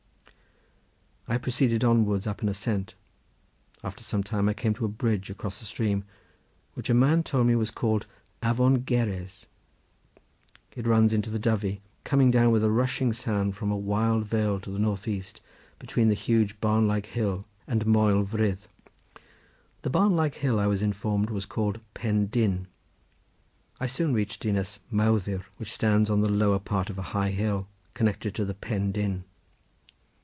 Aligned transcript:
I 1.27 1.37
proceeded 1.37 1.81
onwards 1.81 2.27
up 2.27 2.41
an 2.41 2.49
ascent; 2.49 2.93
after 3.85 4.03
some 4.03 4.21
time 4.21 4.49
I 4.49 4.53
came 4.53 4.73
to 4.73 4.83
a 4.83 4.89
bridge 4.89 5.29
across 5.29 5.61
a 5.61 5.65
stream 5.65 6.03
which 6.73 6.89
a 6.89 6.93
man 6.93 7.23
told 7.23 7.47
me 7.47 7.55
was 7.55 7.71
called 7.71 8.05
Avon 8.43 8.83
Gerres. 8.85 9.45
It 10.75 10.85
runs 10.85 11.13
into 11.13 11.29
the 11.29 11.39
Dyfi, 11.39 11.79
coming 12.03 12.31
down 12.31 12.51
with 12.51 12.65
a 12.65 12.69
rushing 12.71 13.13
sound 13.13 13.55
from 13.55 13.71
a 13.71 13.77
wild 13.77 14.25
vale 14.25 14.59
to 14.59 14.69
the 14.69 14.79
north 14.79 15.07
east 15.07 15.39
between 15.79 16.09
the 16.09 16.15
huge 16.15 16.59
barn 16.59 16.85
like 16.85 17.05
hill 17.05 17.45
and 17.65 17.85
Moel 17.85 18.25
Vrith. 18.25 18.67
The 19.83 19.89
barn 19.89 20.13
like 20.17 20.35
hill 20.35 20.59
I 20.59 20.65
was 20.67 20.81
informed 20.81 21.29
was 21.29 21.45
called 21.45 21.79
Pen 21.93 22.25
Dyn. 22.27 22.67
I 23.79 23.87
soon 23.87 24.13
reached 24.13 24.41
Dinas 24.41 24.79
Mawddwy 24.91 25.41
which 25.55 25.71
stands 25.71 26.09
on 26.09 26.19
the 26.19 26.29
lower 26.31 26.59
part 26.59 26.89
of 26.89 26.97
a 26.97 27.01
high 27.15 27.31
hill 27.31 27.67
connected 27.93 28.37
with 28.37 28.49
the 28.49 28.53
Pen 28.53 28.91
Dyn. 28.91 29.23